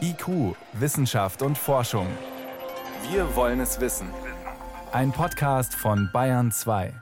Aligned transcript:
IQ, 0.00 0.56
Wissenschaft 0.72 1.42
und 1.42 1.56
Forschung. 1.56 2.08
Wir 3.10 3.36
wollen 3.36 3.60
es 3.60 3.78
wissen. 3.80 4.08
Ein 4.90 5.12
Podcast 5.12 5.74
von 5.74 6.10
Bayern 6.12 6.50
2. 6.50 6.92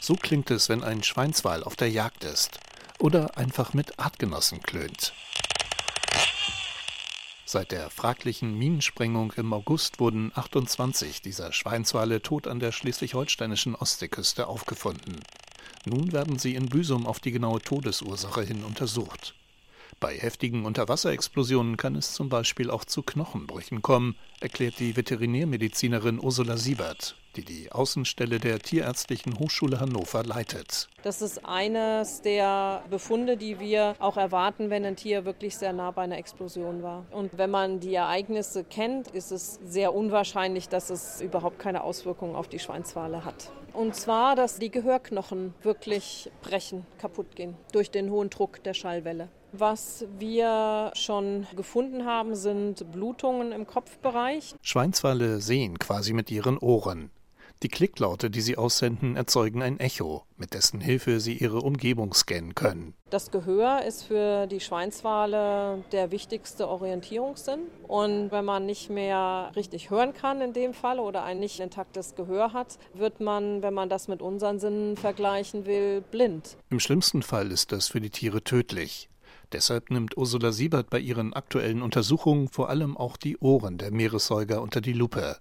So 0.00 0.16
klingt 0.16 0.50
es, 0.50 0.68
wenn 0.68 0.82
ein 0.82 1.04
Schweinswal 1.04 1.62
auf 1.62 1.76
der 1.76 1.90
Jagd 1.90 2.24
ist 2.24 2.58
oder 2.98 3.38
einfach 3.38 3.74
mit 3.74 3.98
Artgenossen 3.98 4.60
klönt. 4.60 5.14
Seit 7.46 7.70
der 7.70 7.90
fraglichen 7.90 8.58
Minensprengung 8.58 9.32
im 9.36 9.52
August 9.52 10.00
wurden 10.00 10.32
28 10.34 11.22
dieser 11.22 11.52
Schweinswale 11.52 12.22
tot 12.22 12.48
an 12.48 12.58
der 12.58 12.72
schleswig-holsteinischen 12.72 13.76
Ostseeküste 13.76 14.48
aufgefunden. 14.48 15.20
Nun 15.86 16.12
werden 16.12 16.38
sie 16.38 16.54
in 16.54 16.66
Büsum 16.66 17.06
auf 17.06 17.20
die 17.20 17.30
genaue 17.30 17.60
Todesursache 17.60 18.42
hin 18.42 18.64
untersucht. 18.64 19.34
Bei 20.00 20.16
heftigen 20.16 20.66
Unterwasserexplosionen 20.66 21.76
kann 21.76 21.96
es 21.96 22.12
zum 22.12 22.28
Beispiel 22.28 22.70
auch 22.70 22.84
zu 22.84 23.02
Knochenbrüchen 23.02 23.82
kommen, 23.82 24.16
erklärt 24.40 24.78
die 24.78 24.96
Veterinärmedizinerin 24.96 26.20
Ursula 26.20 26.56
Siebert, 26.56 27.16
die 27.36 27.44
die 27.44 27.72
Außenstelle 27.72 28.38
der 28.38 28.58
Tierärztlichen 28.58 29.38
Hochschule 29.38 29.80
Hannover 29.80 30.22
leitet. 30.22 30.88
Das 31.02 31.22
ist 31.22 31.44
eines 31.44 32.22
der 32.22 32.84
Befunde, 32.90 33.36
die 33.36 33.60
wir 33.60 33.94
auch 33.98 34.16
erwarten, 34.16 34.70
wenn 34.70 34.84
ein 34.84 34.96
Tier 34.96 35.24
wirklich 35.24 35.56
sehr 35.56 35.72
nah 35.72 35.90
bei 35.90 36.02
einer 36.02 36.18
Explosion 36.18 36.82
war. 36.82 37.06
Und 37.10 37.38
wenn 37.38 37.50
man 37.50 37.80
die 37.80 37.94
Ereignisse 37.94 38.64
kennt, 38.64 39.08
ist 39.08 39.32
es 39.32 39.58
sehr 39.64 39.94
unwahrscheinlich, 39.94 40.68
dass 40.68 40.90
es 40.90 41.20
überhaupt 41.20 41.58
keine 41.58 41.84
Auswirkungen 41.84 42.36
auf 42.36 42.48
die 42.48 42.58
Schweinswale 42.58 43.24
hat. 43.24 43.50
Und 43.72 43.96
zwar, 43.96 44.36
dass 44.36 44.58
die 44.58 44.70
Gehörknochen 44.70 45.52
wirklich 45.62 46.30
brechen, 46.42 46.86
kaputt 46.98 47.34
gehen 47.34 47.56
durch 47.72 47.90
den 47.90 48.10
hohen 48.10 48.30
Druck 48.30 48.62
der 48.62 48.74
Schallwelle. 48.74 49.28
Was 49.56 50.04
wir 50.18 50.90
schon 50.94 51.46
gefunden 51.54 52.04
haben, 52.04 52.34
sind 52.34 52.90
Blutungen 52.90 53.52
im 53.52 53.68
Kopfbereich. 53.68 54.56
Schweinswale 54.62 55.40
sehen 55.40 55.78
quasi 55.78 56.12
mit 56.12 56.28
ihren 56.32 56.58
Ohren. 56.58 57.10
Die 57.62 57.68
Klicklaute, 57.68 58.30
die 58.30 58.40
sie 58.40 58.58
aussenden, 58.58 59.14
erzeugen 59.14 59.62
ein 59.62 59.78
Echo, 59.78 60.24
mit 60.36 60.54
dessen 60.54 60.80
Hilfe 60.80 61.20
sie 61.20 61.34
ihre 61.34 61.60
Umgebung 61.60 62.12
scannen 62.12 62.56
können. 62.56 62.94
Das 63.10 63.30
Gehör 63.30 63.84
ist 63.84 64.02
für 64.02 64.48
die 64.48 64.58
Schweinswale 64.58 65.84
der 65.92 66.10
wichtigste 66.10 66.68
Orientierungssinn. 66.68 67.60
Und 67.86 68.32
wenn 68.32 68.44
man 68.44 68.66
nicht 68.66 68.90
mehr 68.90 69.52
richtig 69.54 69.88
hören 69.88 70.14
kann 70.14 70.40
in 70.40 70.52
dem 70.52 70.74
Fall 70.74 70.98
oder 70.98 71.22
ein 71.22 71.38
nicht 71.38 71.60
intaktes 71.60 72.16
Gehör 72.16 72.52
hat, 72.52 72.76
wird 72.92 73.20
man, 73.20 73.62
wenn 73.62 73.72
man 73.72 73.88
das 73.88 74.08
mit 74.08 74.20
unseren 74.20 74.58
Sinnen 74.58 74.96
vergleichen 74.96 75.64
will, 75.64 76.00
blind. 76.00 76.56
Im 76.70 76.80
schlimmsten 76.80 77.22
Fall 77.22 77.52
ist 77.52 77.70
das 77.70 77.86
für 77.86 78.00
die 78.00 78.10
Tiere 78.10 78.42
tödlich. 78.42 79.08
Deshalb 79.52 79.90
nimmt 79.90 80.16
Ursula 80.16 80.52
Siebert 80.52 80.90
bei 80.90 80.98
ihren 80.98 81.32
aktuellen 81.34 81.82
Untersuchungen 81.82 82.48
vor 82.48 82.70
allem 82.70 82.96
auch 82.96 83.16
die 83.16 83.36
Ohren 83.38 83.78
der 83.78 83.90
Meeressäuger 83.90 84.62
unter 84.62 84.80
die 84.80 84.92
Lupe. 84.92 85.38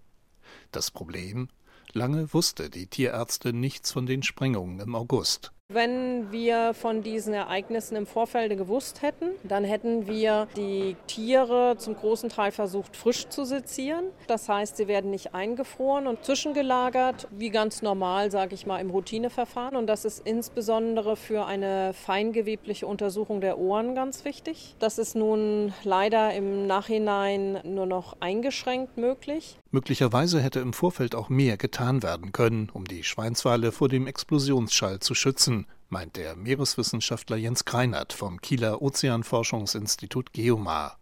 Das 0.71 0.91
Problem? 0.91 1.47
Lange 1.93 2.33
wusste 2.33 2.69
die 2.69 2.87
Tierärztin 2.87 3.59
nichts 3.59 3.91
von 3.91 4.05
den 4.05 4.23
Sprengungen 4.23 4.79
im 4.79 4.95
August. 4.95 5.52
Wenn 5.73 6.31
wir 6.31 6.75
von 6.75 7.01
diesen 7.01 7.33
Ereignissen 7.33 7.95
im 7.95 8.05
Vorfeld 8.05 8.55
gewusst 8.55 9.01
hätten, 9.01 9.31
dann 9.43 9.63
hätten 9.63 10.05
wir 10.05 10.47
die 10.55 10.95
Tiere 11.07 11.77
zum 11.79 11.95
großen 11.95 12.29
Teil 12.29 12.51
versucht 12.51 12.95
frisch 12.95 13.27
zu 13.29 13.43
sezieren. 13.43 14.05
Das 14.27 14.47
heißt, 14.47 14.77
sie 14.77 14.87
werden 14.87 15.09
nicht 15.09 15.33
eingefroren 15.33 16.05
und 16.05 16.23
zwischengelagert, 16.23 17.27
wie 17.31 17.49
ganz 17.49 17.81
normal, 17.81 18.29
sage 18.29 18.53
ich 18.53 18.67
mal, 18.67 18.79
im 18.81 18.91
Routineverfahren. 18.91 19.75
Und 19.75 19.87
das 19.87 20.05
ist 20.05 20.19
insbesondere 20.27 21.15
für 21.15 21.47
eine 21.47 21.93
feingewebliche 21.95 22.85
Untersuchung 22.85 23.41
der 23.41 23.57
Ohren 23.57 23.95
ganz 23.95 24.25
wichtig. 24.25 24.75
Das 24.77 24.99
ist 24.99 25.15
nun 25.15 25.73
leider 25.83 26.35
im 26.35 26.67
Nachhinein 26.67 27.61
nur 27.63 27.87
noch 27.87 28.17
eingeschränkt 28.19 28.97
möglich. 28.97 29.57
Möglicherweise 29.71 30.39
hätte 30.39 30.59
im 30.59 30.71
Vorfeld 30.71 31.15
auch 31.15 31.29
mehr 31.29 31.57
getan 31.57 32.03
werden 32.03 32.31
können, 32.31 32.69
um 32.71 32.85
die 32.85 33.03
Schweinswale 33.03 33.71
vor 33.71 33.89
dem 33.89 34.05
Explosionsschall 34.05 34.99
zu 34.99 35.15
schützen, 35.15 35.62
meint 35.93 36.15
der 36.15 36.35
Meereswissenschaftler 36.35 37.37
Jens 37.37 37.65
Kreinert 37.65 38.13
vom 38.13 38.41
Kieler 38.41 38.81
Ozeanforschungsinstitut 38.81 40.33
Geomar. 40.33 40.97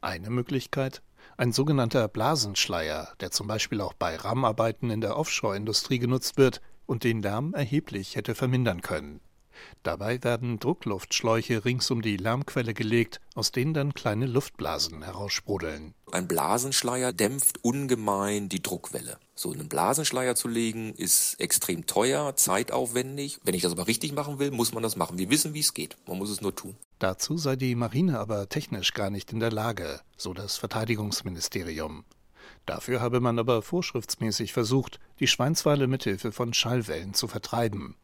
Eine 0.00 0.30
Möglichkeit? 0.30 1.00
Ein 1.36 1.52
sogenannter 1.52 2.08
Blasenschleier, 2.08 3.14
der 3.20 3.30
zum 3.30 3.46
Beispiel 3.46 3.80
auch 3.80 3.92
bei 3.92 4.16
Rahmenarbeiten 4.16 4.90
in 4.90 5.00
der 5.00 5.16
Offshore-Industrie 5.16 6.00
genutzt 6.00 6.38
wird 6.38 6.60
und 6.86 7.04
den 7.04 7.22
Lärm 7.22 7.54
erheblich 7.54 8.16
hätte 8.16 8.34
vermindern 8.34 8.80
können. 8.80 9.20
Dabei 9.82 10.22
werden 10.22 10.58
Druckluftschläuche 10.58 11.64
rings 11.64 11.90
um 11.90 12.02
die 12.02 12.16
Lärmquelle 12.16 12.74
gelegt, 12.74 13.20
aus 13.34 13.52
denen 13.52 13.74
dann 13.74 13.94
kleine 13.94 14.26
Luftblasen 14.26 15.02
heraussprudeln. 15.02 15.94
Ein 16.12 16.28
Blasenschleier 16.28 17.12
dämpft 17.12 17.64
ungemein 17.64 18.48
die 18.48 18.62
Druckwelle. 18.62 19.18
So 19.34 19.52
einen 19.52 19.68
Blasenschleier 19.68 20.34
zu 20.34 20.46
legen 20.46 20.94
ist 20.94 21.40
extrem 21.40 21.86
teuer, 21.86 22.36
zeitaufwendig. 22.36 23.40
Wenn 23.44 23.54
ich 23.54 23.62
das 23.62 23.72
aber 23.72 23.88
richtig 23.88 24.12
machen 24.12 24.38
will, 24.38 24.50
muss 24.50 24.72
man 24.72 24.82
das 24.82 24.96
machen. 24.96 25.18
Wir 25.18 25.30
wissen, 25.30 25.54
wie 25.54 25.60
es 25.60 25.74
geht. 25.74 25.96
Man 26.06 26.18
muss 26.18 26.30
es 26.30 26.40
nur 26.40 26.54
tun. 26.54 26.76
Dazu 26.98 27.36
sei 27.38 27.56
die 27.56 27.74
Marine 27.74 28.18
aber 28.18 28.48
technisch 28.48 28.92
gar 28.92 29.10
nicht 29.10 29.32
in 29.32 29.40
der 29.40 29.50
Lage, 29.50 30.00
so 30.16 30.34
das 30.34 30.56
Verteidigungsministerium. 30.56 32.04
Dafür 32.66 33.00
habe 33.00 33.20
man 33.20 33.38
aber 33.38 33.62
vorschriftsmäßig 33.62 34.52
versucht, 34.52 35.00
die 35.18 35.26
Schweinswale 35.26 35.86
mithilfe 35.86 36.30
von 36.30 36.54
Schallwellen 36.54 37.14
zu 37.14 37.26
vertreiben. 37.26 37.96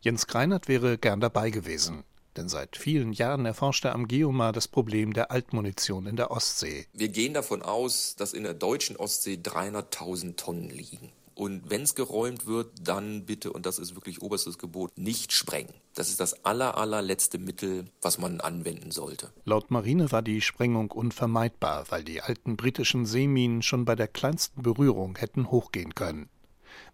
Jens 0.00 0.26
Kreinert 0.26 0.68
wäre 0.68 0.98
gern 0.98 1.20
dabei 1.20 1.50
gewesen. 1.50 2.04
Denn 2.36 2.48
seit 2.48 2.76
vielen 2.76 3.12
Jahren 3.12 3.46
erforscht 3.46 3.84
er 3.84 3.94
am 3.94 4.06
Geomar 4.06 4.52
das 4.52 4.68
Problem 4.68 5.12
der 5.12 5.32
Altmunition 5.32 6.06
in 6.06 6.14
der 6.14 6.30
Ostsee. 6.30 6.86
Wir 6.92 7.08
gehen 7.08 7.34
davon 7.34 7.62
aus, 7.62 8.14
dass 8.16 8.32
in 8.32 8.44
der 8.44 8.54
deutschen 8.54 8.96
Ostsee 8.96 9.34
300.000 9.34 10.36
Tonnen 10.36 10.70
liegen. 10.70 11.10
Und 11.34 11.70
wenn 11.70 11.82
es 11.82 11.94
geräumt 11.94 12.46
wird, 12.46 12.72
dann 12.82 13.24
bitte, 13.24 13.52
und 13.52 13.64
das 13.64 13.78
ist 13.78 13.94
wirklich 13.94 14.22
oberstes 14.22 14.58
Gebot, 14.58 14.98
nicht 14.98 15.32
sprengen. 15.32 15.72
Das 15.94 16.08
ist 16.08 16.18
das 16.18 16.44
aller, 16.44 16.76
allerletzte 16.76 17.38
Mittel, 17.38 17.84
was 18.02 18.18
man 18.18 18.40
anwenden 18.40 18.90
sollte. 18.90 19.30
Laut 19.44 19.70
Marine 19.70 20.10
war 20.10 20.22
die 20.22 20.40
Sprengung 20.40 20.90
unvermeidbar, 20.90 21.86
weil 21.90 22.02
die 22.02 22.22
alten 22.22 22.56
britischen 22.56 23.06
Seeminen 23.06 23.62
schon 23.62 23.84
bei 23.84 23.94
der 23.94 24.08
kleinsten 24.08 24.62
Berührung 24.62 25.16
hätten 25.16 25.50
hochgehen 25.50 25.94
können. 25.94 26.28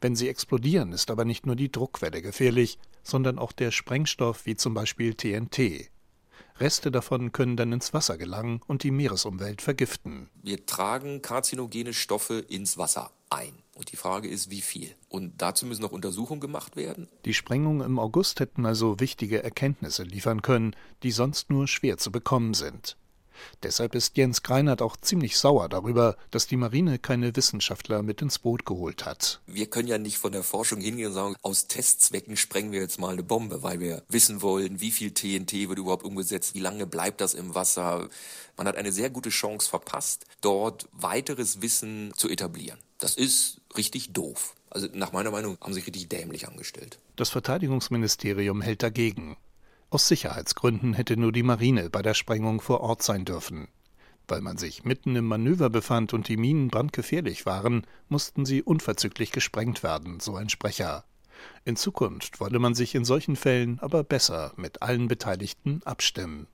Wenn 0.00 0.16
sie 0.16 0.28
explodieren, 0.28 0.92
ist 0.92 1.10
aber 1.10 1.24
nicht 1.24 1.46
nur 1.46 1.56
die 1.56 1.70
Druckwelle 1.70 2.22
gefährlich, 2.22 2.78
sondern 3.02 3.38
auch 3.38 3.52
der 3.52 3.70
Sprengstoff 3.70 4.46
wie 4.46 4.56
zum 4.56 4.74
Beispiel 4.74 5.14
TNT. 5.14 5.90
Reste 6.60 6.92
davon 6.92 7.32
können 7.32 7.56
dann 7.56 7.72
ins 7.72 7.92
Wasser 7.92 8.16
gelangen 8.16 8.60
und 8.66 8.84
die 8.84 8.92
Meeresumwelt 8.92 9.60
vergiften. 9.60 10.30
Wir 10.42 10.66
tragen 10.66 11.20
karzinogene 11.20 11.92
Stoffe 11.92 12.38
ins 12.38 12.78
Wasser 12.78 13.10
ein. 13.28 13.54
Und 13.74 13.90
die 13.90 13.96
Frage 13.96 14.28
ist, 14.28 14.50
wie 14.50 14.60
viel? 14.60 14.94
Und 15.08 15.34
dazu 15.38 15.66
müssen 15.66 15.82
noch 15.82 15.90
Untersuchungen 15.90 16.40
gemacht 16.40 16.76
werden. 16.76 17.08
Die 17.24 17.34
Sprengungen 17.34 17.84
im 17.84 17.98
August 17.98 18.38
hätten 18.38 18.66
also 18.66 19.00
wichtige 19.00 19.42
Erkenntnisse 19.42 20.04
liefern 20.04 20.42
können, 20.42 20.76
die 21.02 21.10
sonst 21.10 21.50
nur 21.50 21.66
schwer 21.66 21.98
zu 21.98 22.12
bekommen 22.12 22.54
sind. 22.54 22.96
Deshalb 23.62 23.94
ist 23.94 24.16
Jens 24.16 24.42
Greinert 24.42 24.82
auch 24.82 24.96
ziemlich 24.96 25.38
sauer 25.38 25.68
darüber, 25.68 26.16
dass 26.30 26.46
die 26.46 26.56
Marine 26.56 26.98
keine 26.98 27.34
Wissenschaftler 27.34 28.02
mit 28.02 28.22
ins 28.22 28.38
Boot 28.38 28.66
geholt 28.66 29.04
hat. 29.04 29.40
Wir 29.46 29.66
können 29.66 29.88
ja 29.88 29.98
nicht 29.98 30.18
von 30.18 30.32
der 30.32 30.42
Forschung 30.42 30.80
hingehen 30.80 31.08
und 31.08 31.14
sagen, 31.14 31.36
aus 31.42 31.66
Testzwecken 31.66 32.36
sprengen 32.36 32.72
wir 32.72 32.80
jetzt 32.80 32.98
mal 32.98 33.12
eine 33.12 33.22
Bombe, 33.22 33.62
weil 33.62 33.80
wir 33.80 34.02
wissen 34.08 34.42
wollen, 34.42 34.80
wie 34.80 34.90
viel 34.90 35.12
TNT 35.12 35.68
wird 35.68 35.78
überhaupt 35.78 36.04
umgesetzt, 36.04 36.54
wie 36.54 36.60
lange 36.60 36.86
bleibt 36.86 37.20
das 37.20 37.34
im 37.34 37.54
Wasser. 37.54 38.08
Man 38.56 38.66
hat 38.66 38.76
eine 38.76 38.92
sehr 38.92 39.10
gute 39.10 39.30
Chance 39.30 39.68
verpasst, 39.68 40.26
dort 40.40 40.88
weiteres 40.92 41.62
Wissen 41.62 42.12
zu 42.16 42.28
etablieren. 42.28 42.78
Das 42.98 43.16
ist 43.16 43.60
richtig 43.76 44.12
doof. 44.12 44.54
Also 44.70 44.88
nach 44.92 45.12
meiner 45.12 45.30
Meinung 45.30 45.56
haben 45.60 45.72
sie 45.72 45.80
sich 45.80 45.86
richtig 45.86 46.08
dämlich 46.08 46.48
angestellt. 46.48 46.98
Das 47.16 47.30
Verteidigungsministerium 47.30 48.60
hält 48.60 48.82
dagegen. 48.82 49.36
Aus 49.94 50.08
Sicherheitsgründen 50.08 50.92
hätte 50.94 51.16
nur 51.16 51.30
die 51.30 51.44
Marine 51.44 51.88
bei 51.88 52.02
der 52.02 52.14
Sprengung 52.14 52.60
vor 52.60 52.80
Ort 52.80 53.04
sein 53.04 53.24
dürfen. 53.24 53.68
Weil 54.26 54.40
man 54.40 54.58
sich 54.58 54.82
mitten 54.82 55.14
im 55.14 55.24
Manöver 55.24 55.70
befand 55.70 56.12
und 56.12 56.26
die 56.26 56.36
Minen 56.36 56.66
brandgefährlich 56.66 57.46
waren, 57.46 57.86
mussten 58.08 58.44
sie 58.44 58.60
unverzüglich 58.60 59.30
gesprengt 59.30 59.84
werden, 59.84 60.18
so 60.18 60.34
ein 60.34 60.48
Sprecher. 60.48 61.04
In 61.64 61.76
Zukunft 61.76 62.40
wolle 62.40 62.58
man 62.58 62.74
sich 62.74 62.96
in 62.96 63.04
solchen 63.04 63.36
Fällen 63.36 63.78
aber 63.78 64.02
besser 64.02 64.52
mit 64.56 64.82
allen 64.82 65.06
Beteiligten 65.06 65.80
abstimmen. 65.84 66.48